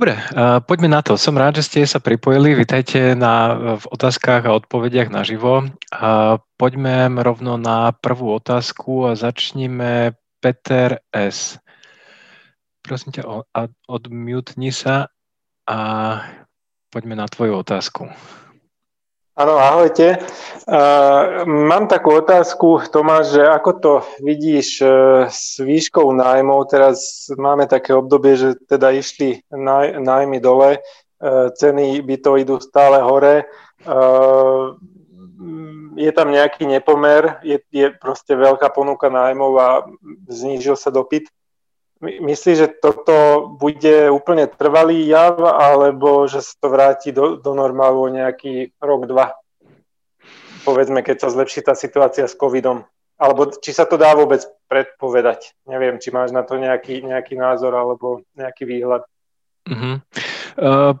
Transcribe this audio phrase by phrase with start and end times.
[0.00, 0.16] Dobre,
[0.64, 1.20] poďme na to.
[1.20, 2.56] Som rád, že ste sa pripojili.
[2.56, 5.68] Vítajte na, v otázkach a odpovediach naživo.
[6.56, 11.60] Poďme rovno na prvú otázku a začníme Peter S.
[12.80, 13.44] Prosím ťa,
[13.92, 15.12] odmutni sa
[15.68, 15.78] a
[16.88, 18.08] poďme na tvoju otázku.
[19.38, 20.18] Áno, ahojte.
[20.66, 26.66] Uh, mám takú otázku, Tomáš, že ako to vidíš uh, s výškou nájmov?
[26.66, 32.58] Teraz máme také obdobie, že teda išli náj, nájmy dole, uh, ceny by to idú
[32.58, 33.46] stále hore.
[33.86, 34.74] Uh,
[35.94, 39.68] je tam nejaký nepomer, je, je proste veľká ponuka nájmov a
[40.26, 41.30] znížil sa dopyt.
[42.00, 48.08] Myslíš, že toto bude úplne trvalý jav, alebo že sa to vráti do, do normálu
[48.08, 49.36] nejaký rok, dva?
[50.64, 52.88] Povedzme, keď sa zlepší tá situácia s covidom.
[53.20, 55.52] Alebo či sa to dá vôbec predpovedať.
[55.68, 59.04] Neviem, či máš na to nejaký, nejaký názor alebo nejaký výhľad.
[59.68, 60.00] Uh-huh.
[60.56, 60.96] Uh,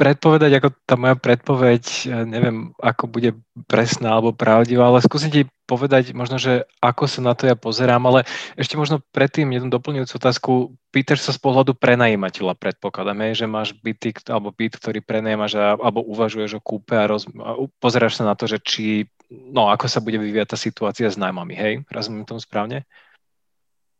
[0.00, 3.36] predpovedať, ako tá moja predpoveď, neviem, ako bude
[3.68, 8.00] presná alebo pravdivá, ale skúsim ti povedať možno, že ako sa na to ja pozerám,
[8.08, 8.24] ale
[8.56, 10.52] ešte možno predtým jednu doplňujúcu otázku.
[10.88, 16.56] Pýtaš sa z pohľadu prenajímateľa, predpokladám, že máš byty alebo byt, ktorý prenajímaš alebo uvažuješ
[16.56, 20.16] o kúpe a, roz, a pozeráš sa na to, že či, no ako sa bude
[20.16, 21.72] vyvíjať tá situácia s nájmami, hej?
[21.92, 22.88] Rozumiem tomu správne?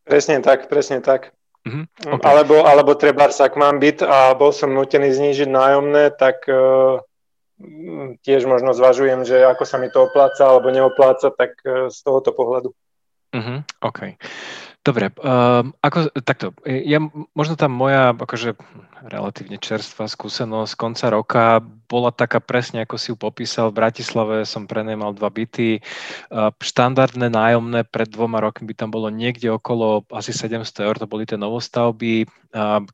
[0.08, 1.36] Presne tak, presne tak.
[1.60, 1.84] Mm-hmm.
[2.16, 2.24] Okay.
[2.24, 7.04] Alebo, alebo treba, ak mám byt a bol som nutený znížiť nájomné, tak uh,
[8.24, 12.32] tiež možno zvažujem, že ako sa mi to opláca alebo neopláca, tak uh, z tohoto
[12.32, 12.70] pohľadu.
[13.36, 13.58] Mm-hmm.
[13.84, 14.00] OK.
[14.80, 17.04] Dobre, um, ako, takto, ja,
[17.36, 18.56] možno tá moja akože
[19.04, 21.44] relatívne čerstvá skúsenosť z konca roka
[21.90, 23.74] bola taká presne, ako si ju popísal.
[23.74, 25.82] V Bratislave som prenajímal dva byty.
[26.62, 31.26] Štandardné nájomné pred dvoma rokmi by tam bolo niekde okolo asi 700 eur, to boli
[31.26, 32.30] tie novostavby.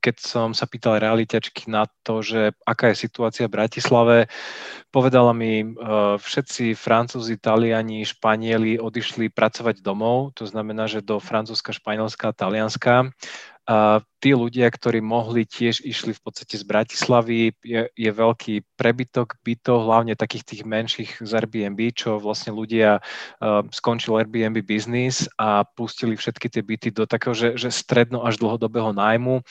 [0.01, 4.17] Keď som sa pýtal realitačky na to, že aká je situácia v Bratislave,
[4.89, 11.77] povedala mi, uh, všetci Francúzi, Taliani, Španieli odišli pracovať domov, to znamená, že do Francúzska
[11.77, 13.13] Španielska Talianska.
[14.17, 17.53] Tí ľudia, ktorí mohli, tiež išli v podstate z Bratislavy.
[17.61, 23.61] Je, je veľký prebytok bytov, hlavne takých tých menších z Airbnb, čo vlastne ľudia uh,
[23.69, 28.97] skončil Airbnb biznis a pustili všetky tie byty do takého, že, že stredno až dlhodobého
[28.97, 29.45] nájmu.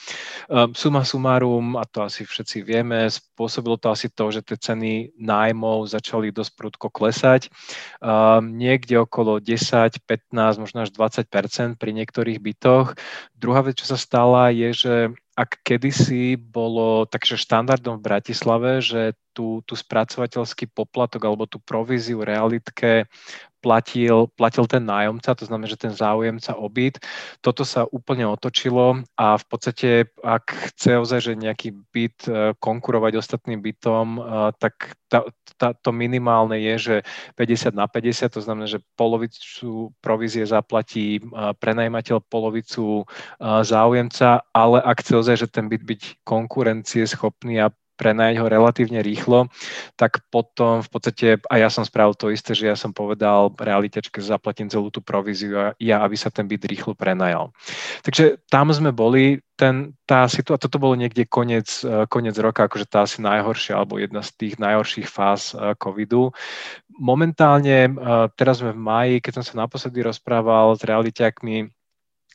[0.50, 5.14] Uh, suma sumárum, a to asi všetci vieme, spôsobilo to asi to, že tie ceny
[5.14, 7.54] nájmov začali dosť prudko klesať.
[8.02, 12.98] Uh, niekde okolo 10, 15, možno až 20% pri niektorých bytoch.
[13.38, 14.94] Druhá vec, čo sa stala, je, že
[15.34, 22.24] ak kedysi bolo takže štandardom v Bratislave, že tú, tú spracovateľský poplatok alebo tú províziu
[22.24, 23.04] realitke
[23.66, 27.02] platil, platil ten nájomca, to znamená, že ten záujemca obyt.
[27.42, 29.88] Toto sa úplne otočilo a v podstate,
[30.22, 34.20] ak chce ozaj, že nejaký byt e, konkurovať ostatným bytom, e,
[34.62, 35.26] tak tá,
[35.58, 36.96] tá, to minimálne je, že
[37.34, 41.20] 50 na 50, to znamená, že polovicu provízie zaplatí e,
[41.58, 43.02] prenajmateľ, polovicu
[43.42, 49.00] záujemca, ale ak chce ozaj, že ten byt byť konkurencie schopný a prenajať ho relatívne
[49.00, 49.48] rýchlo,
[49.96, 54.20] tak potom v podstate, a ja som spravil to isté, že ja som povedal realitečke,
[54.20, 57.50] zaplatím celú tú províziu a ja, aby sa ten byt rýchlo prenajal.
[58.04, 62.86] Takže tam sme boli, ten, tá situácia, toto bolo niekde koniec, e, koniec roka, akože
[62.86, 66.36] tá asi najhoršia, alebo jedna z tých najhorších fáz e, covidu.
[67.00, 67.90] Momentálne, e,
[68.36, 71.75] teraz sme v maji, keď som sa naposledy rozprával s realiťakmi,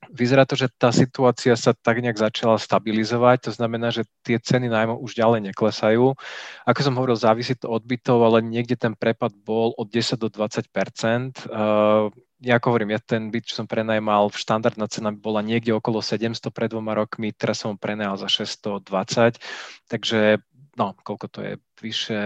[0.10, 4.66] Vyzerá to, že tá situácia sa tak nejak začala stabilizovať, to znamená, že tie ceny
[4.66, 6.18] najmä už ďalej neklesajú.
[6.66, 10.34] Ako som hovoril, závisí to od bytov, ale niekde ten prepad bol od 10 do
[10.34, 12.10] 20 uh,
[12.42, 16.50] ja ako hovorím, ja ten byt, čo som prenajmal, štandardná cena bola niekde okolo 700
[16.50, 19.38] pred dvoma rokmi, teraz som ho prenajal za 620,
[19.86, 20.42] takže
[20.74, 22.24] no, koľko to je, vyše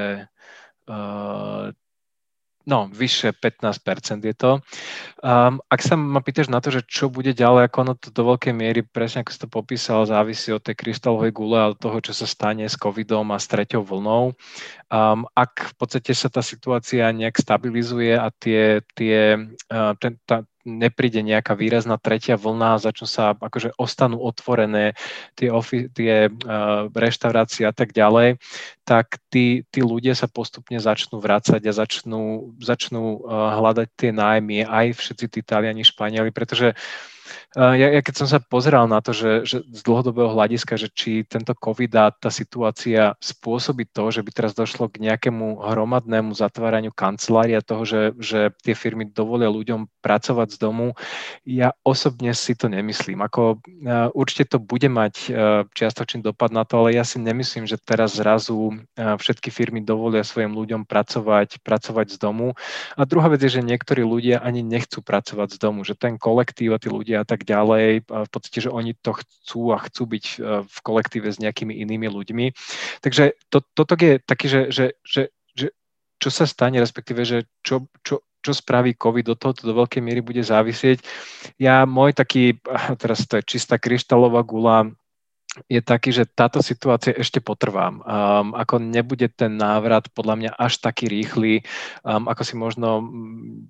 [0.87, 1.34] uh,
[2.65, 4.51] No, vyše 15% je to.
[5.21, 8.25] Um, ak sa ma pýtaš na to, že čo bude ďalej, ako ono to do
[8.25, 12.01] veľkej miery, presne ako si to popísal, závisí od tej kryštálovej gule a od toho,
[12.01, 14.33] čo sa stane s covidom a s treťou vlnou.
[14.89, 19.37] Um, ak v podstate sa tá situácia nejak stabilizuje a tie, tie,
[19.69, 24.97] uh, ten, tá, nepríde nejaká výrazná tretia vlna, začnú sa, akože ostanú otvorené
[25.37, 28.41] tie, ofi- tie uh, reštaurácie a tak ďalej,
[28.81, 34.65] tak tí, tí ľudia sa postupne začnú vrácať a začnú, začnú uh, hľadať tie nájmy,
[34.65, 36.73] aj všetci tí Taliani, Španieli, pretože
[37.55, 41.23] ja, ja keď som sa pozeral na to, že, že z dlhodobého hľadiska, že či
[41.25, 46.91] tento COVID a tá situácia spôsobí to, že by teraz došlo k nejakému hromadnému zatváraniu
[46.91, 50.93] kancelária toho, že, že tie firmy dovolia ľuďom pracovať z domu,
[51.47, 53.23] ja osobne si to nemyslím.
[53.23, 53.63] Ako,
[54.13, 55.31] určite to bude mať
[55.71, 60.51] čiastočný dopad na to, ale ja si nemyslím, že teraz zrazu všetky firmy dovolia svojim
[60.51, 62.57] ľuďom pracovať, pracovať z domu.
[62.99, 66.75] A druhá vec je, že niektorí ľudia ani nechcú pracovať z domu, že ten kolektív
[66.75, 70.25] a tí ľudia a tak ďalej, v podstate, že oni to chcú a chcú byť
[70.25, 70.35] e,
[70.67, 72.45] v kolektíve s nejakými inými ľuďmi.
[73.01, 75.23] Takže to, toto je taký, že, že, že,
[75.55, 75.67] že
[76.19, 80.21] čo sa stane, respektíve, že čo, čo, čo spraví COVID, do tohoto do veľkej miery
[80.21, 81.01] bude závisieť.
[81.57, 82.61] Ja môj taký,
[83.01, 84.93] teraz to je čistá kryštálová gula,
[85.71, 87.89] je taký, že táto situácia ešte potrvá.
[87.91, 91.63] Um, ako nebude ten návrat podľa mňa až taký rýchly,
[92.03, 93.05] um, ako si možno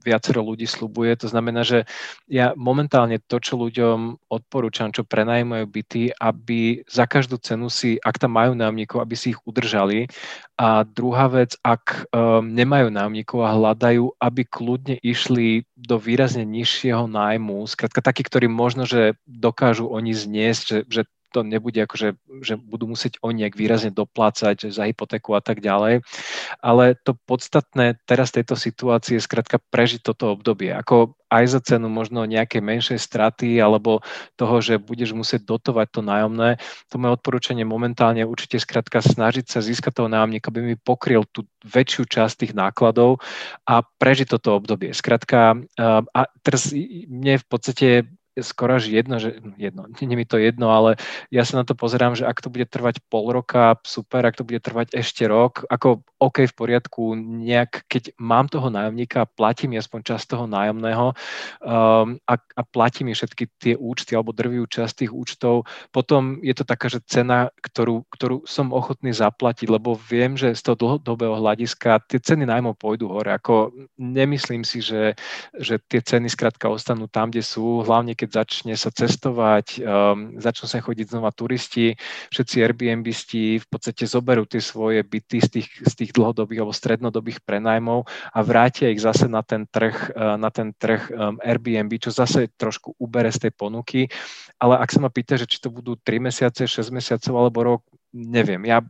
[0.01, 1.13] viacero ľudí slubuje.
[1.21, 1.85] To znamená, že
[2.25, 8.17] ja momentálne to, čo ľuďom odporúčam, čo prenajmajú byty, aby za každú cenu si, ak
[8.17, 10.09] tam majú nájomníkov, aby si ich udržali.
[10.55, 17.11] A druhá vec, ak um, nemajú nájomníkov a hľadajú, aby kľudne išli do výrazne nižšieho
[17.11, 21.01] nájmu, skrátka takí, ktorí možno, že dokážu oni zniesť, že, že
[21.35, 21.95] to nebude ako,
[22.39, 25.99] že, budú musieť oni nejak výrazne doplácať za hypotéku a tak ďalej.
[26.63, 30.71] Ale to podstatné teraz tejto situácie je skrátka prežiť toto obdobie.
[30.71, 33.99] Ako aj za cenu možno nejakej menšej straty alebo
[34.39, 36.61] toho, že budeš musieť dotovať to nájomné.
[36.93, 41.43] To moje odporúčanie momentálne určite skrátka snažiť sa získať toho nájomníka, aby mi pokryl tú
[41.65, 43.19] väčšiu časť tých nákladov
[43.67, 44.95] a prežiť toto obdobie.
[44.95, 46.71] Skrátka, a teraz
[47.09, 47.87] mne v podstate
[48.41, 50.99] skoro až jedno, že jedno, nie mi to jedno, ale
[51.31, 54.47] ja sa na to pozerám, že ak to bude trvať pol roka, super, ak to
[54.47, 60.15] bude trvať ešte rok, ako OK, v poriadku, nejak, keď mám toho nájomníka, platím aspoň
[60.15, 65.67] časť toho nájomného um, a, a platím všetky tie účty alebo drvivú časť tých účtov,
[65.91, 70.71] potom je to taká, že cena, ktorú, ktorú som ochotný zaplatiť, lebo viem, že z
[70.71, 73.35] toho dlhodobého hľadiska tie ceny nájmov pôjdu hore.
[73.35, 75.13] Ako nemyslím si, že,
[75.53, 80.41] že tie ceny skrátka ostanú tam, kde sú, hlavne keď keď začne sa cestovať, um,
[80.41, 81.93] začnú sa chodiť znova turisti,
[82.33, 87.45] všetci Airbnbisti v podstate zoberú tie svoje byty z tých, z tých dlhodobých alebo strednodobých
[87.45, 92.09] prenajmov a vrátia ich zase na ten trh, uh, na ten trh um, Airbnb, čo
[92.09, 94.09] zase trošku ubere z tej ponuky.
[94.57, 97.81] Ale ak sa ma pýta, že či to budú 3 mesiace, 6 mesiacov alebo rok,
[98.09, 98.65] neviem.
[98.65, 98.81] Ja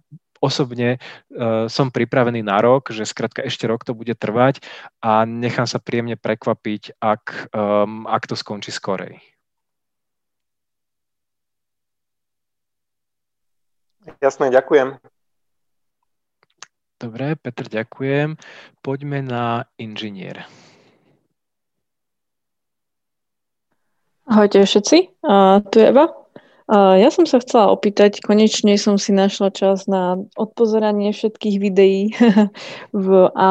[0.46, 4.62] osobne uh, som pripravený na rok, že skrátka ešte rok to bude trvať
[5.02, 9.18] a nechám sa príjemne prekvapiť, ak, um, ak to skončí skorej.
[14.22, 15.02] Jasné, ďakujem.
[17.02, 18.38] Dobre, Petr, ďakujem.
[18.80, 20.46] Poďme na inžinier.
[24.26, 26.25] Ahojte všetci, uh, tu je Eva.
[26.74, 32.10] Ja som sa chcela opýtať, konečne som si našla čas na odpozeranie všetkých videí
[33.38, 33.50] a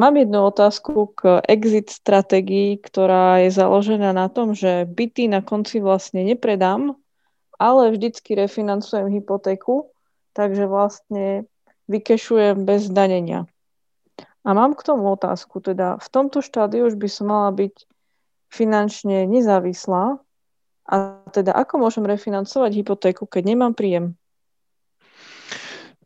[0.00, 5.84] mám jednu otázku k exit stratégii, ktorá je založená na tom, že byty na konci
[5.84, 6.96] vlastne nepredám,
[7.60, 9.92] ale vždycky refinancujem hypotéku,
[10.32, 11.44] takže vlastne
[11.92, 13.44] vykešujem bez danenia.
[14.40, 17.76] A mám k tomu otázku, teda v tomto štádiu už by som mala byť
[18.48, 20.23] finančne nezávislá,
[20.84, 24.16] a teda ako môžem refinancovať hypotéku, keď nemám príjem?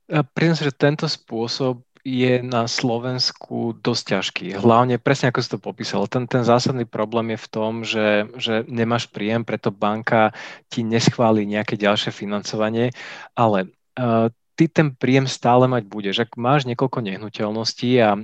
[0.09, 4.47] Priznám že tento spôsob je na Slovensku dosť ťažký.
[4.57, 8.65] Hlavne, presne ako si to popísal, ten, ten zásadný problém je v tom, že, že
[8.65, 10.33] nemáš príjem, preto banka
[10.73, 12.95] ti neschváli nejaké ďalšie financovanie,
[13.37, 13.69] ale
[14.01, 16.27] uh, ty ten príjem stále mať budeš.
[16.27, 18.19] Ak máš niekoľko nehnuteľností a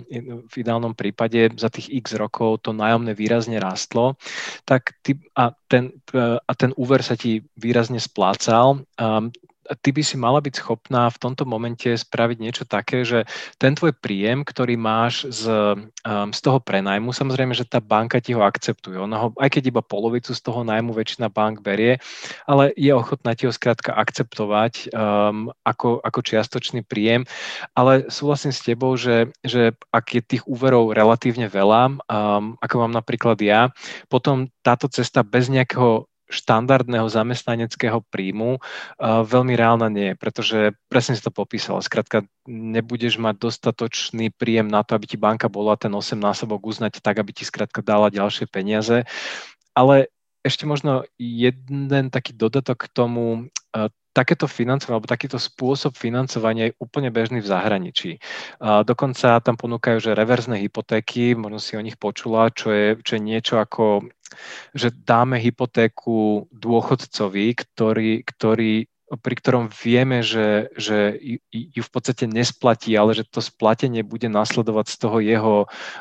[0.50, 4.18] v ideálnom prípade za tých x rokov to nájomné výrazne rastlo,
[4.66, 5.94] tak ty, a, ten,
[6.42, 9.30] a ten úver sa ti výrazne splácal, um,
[9.82, 13.24] ty by si mala byť schopná v tomto momente spraviť niečo také, že
[13.56, 15.42] ten tvoj príjem, ktorý máš z,
[16.04, 19.00] um, z toho prenajmu, samozrejme, že tá banka ti ho akceptuje.
[19.00, 21.98] Ona ho, aj keď iba polovicu z toho nájmu väčšina bank berie,
[22.44, 27.24] ale je ochotná ti ho skrátka akceptovať um, ako, ako čiastočný príjem.
[27.72, 32.92] Ale súhlasím s tebou, že, že ak je tých úverov relatívne veľa, um, ako mám
[32.92, 33.72] napríklad ja,
[34.08, 41.22] potom táto cesta bez nejakého štandardného zamestnaneckého príjmu uh, veľmi reálna nie pretože presne si
[41.22, 41.78] to popísal.
[41.84, 47.04] Skrátka, nebudeš mať dostatočný príjem na to, aby ti banka bola ten 8 násobok uznať
[47.04, 49.04] tak, aby ti skrátka dala ďalšie peniaze.
[49.76, 50.08] Ale
[50.40, 56.78] ešte možno jeden taký dodatok k tomu, uh, takéto financovanie alebo takýto spôsob financovania je
[56.78, 58.10] úplne bežný v zahraničí.
[58.62, 63.18] A dokonca tam ponúkajú, že reverzné hypotéky, možno si o nich počula, čo je, čo
[63.18, 64.06] je niečo ako
[64.74, 68.86] že dáme hypotéku dôchodcovi, ktorý, ktorý
[69.18, 71.18] pri ktorom vieme, že, že
[71.50, 75.56] ju v podstate nesplatí, ale že to splatenie bude nasledovať z toho jeho,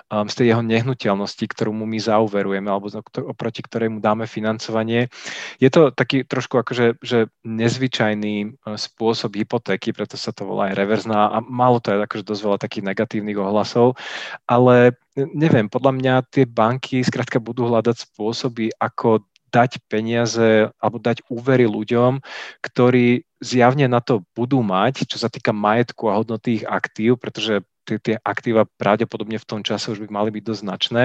[0.09, 2.89] um, z tej jeho nehnuteľnosti, ktorú mu my zauverujeme, alebo
[3.27, 5.09] oproti ktorej mu dáme financovanie.
[5.57, 10.77] Je to taký trošku akože že nezvyčajný uh, spôsob hypotéky, preto sa to volá aj
[10.79, 13.99] reverzná a málo to je akože dosť veľa takých negatívnych ohlasov,
[14.47, 19.21] ale neviem, podľa mňa tie banky skrátka budú hľadať spôsoby, ako
[19.53, 22.19] dať peniaze alebo dať úvery ľuďom,
[22.65, 27.61] ktorí zjavne na to budú mať, čo sa týka majetku a hodnoty ich aktív, pretože
[27.83, 31.03] tie, tie aktíva pravdepodobne v tom čase už by mali byť dosť značné.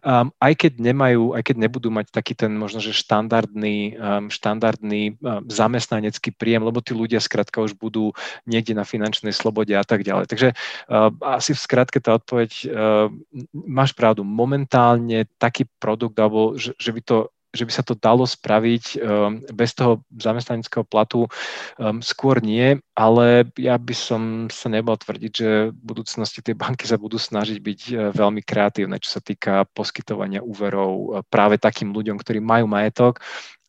[0.00, 5.20] Um, aj keď nemajú, aj keď nebudú mať taký ten možno, že štandardný, um, štandardný
[5.20, 8.16] um, zamestnanecký príjem, lebo tí ľudia skrátka už budú
[8.48, 10.26] niekde na finančnej slobode a tak ďalej.
[10.32, 13.12] Takže uh, asi v skratke tá odpoveď, uh,
[13.52, 17.16] máš pravdu, momentálne taký produkt, alebo že, že by to
[17.54, 21.30] že by sa to dalo spraviť um, bez toho zamestnaneckého platu,
[21.78, 26.90] um, skôr nie, ale ja by som sa nebol tvrdiť, že v budúcnosti tie banky
[26.90, 31.94] sa budú snažiť byť uh, veľmi kreatívne, čo sa týka poskytovania úverov uh, práve takým
[31.94, 33.22] ľuďom, ktorí majú majetok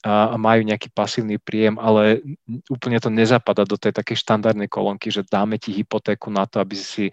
[0.05, 2.21] a majú nejaký pasívny príjem, ale
[2.69, 6.77] úplne to nezapada do tej takej štandardnej kolónky, že dáme ti hypotéku na to, aby
[6.77, 7.09] si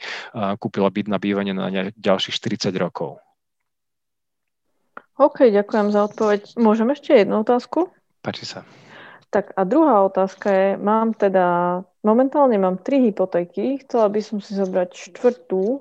[0.61, 3.17] kúpila byt na bývanie na ďalších 40 rokov.
[5.21, 6.57] OK, ďakujem za odpoveď.
[6.57, 7.93] Môžem ešte jednu otázku?
[8.25, 8.65] Páči sa.
[9.33, 14.53] Tak a druhá otázka je, mám teda, momentálne mám tri hypotéky, chcela by som si
[14.53, 15.81] zobrať štvrtú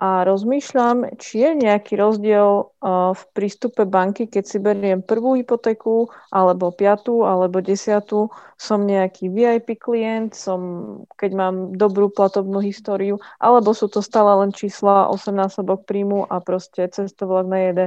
[0.00, 6.08] a rozmýšľam, či je nejaký rozdiel uh, v prístupe banky, keď si beriem prvú hypotéku,
[6.32, 8.32] alebo piatú, alebo desiatú.
[8.56, 10.60] Som nejaký VIP klient, som,
[11.20, 16.40] keď mám dobrú platobnú históriu, alebo sú to stále len čísla 8 násobok príjmu a
[16.40, 17.86] proste cestovlak na jede.